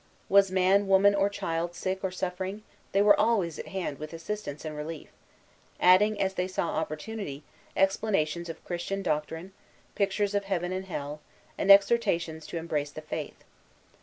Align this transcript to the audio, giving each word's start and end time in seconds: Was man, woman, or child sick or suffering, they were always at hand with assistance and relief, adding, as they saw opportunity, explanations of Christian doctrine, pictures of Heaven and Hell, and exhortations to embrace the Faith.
Was 0.29 0.49
man, 0.49 0.87
woman, 0.87 1.13
or 1.13 1.29
child 1.29 1.75
sick 1.75 2.03
or 2.03 2.09
suffering, 2.09 2.63
they 2.91 3.03
were 3.03 3.19
always 3.19 3.59
at 3.59 3.67
hand 3.67 3.99
with 3.99 4.13
assistance 4.13 4.65
and 4.65 4.75
relief, 4.75 5.11
adding, 5.79 6.19
as 6.19 6.33
they 6.33 6.47
saw 6.47 6.69
opportunity, 6.69 7.43
explanations 7.77 8.49
of 8.49 8.65
Christian 8.65 9.03
doctrine, 9.03 9.53
pictures 9.93 10.33
of 10.33 10.45
Heaven 10.45 10.71
and 10.71 10.85
Hell, 10.85 11.21
and 11.55 11.71
exhortations 11.71 12.47
to 12.47 12.57
embrace 12.57 12.89
the 12.89 13.01
Faith. 13.01 13.43